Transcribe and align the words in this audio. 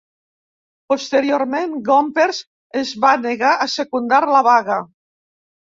Posteriorment, 0.93 1.75
Gompers 1.91 2.41
es 2.83 2.95
va 3.05 3.13
negar 3.29 3.55
a 3.59 3.71
secundar 3.77 4.25
la 4.35 4.45
vaga. 4.51 4.83